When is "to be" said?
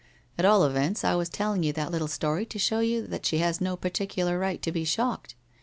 4.63-4.83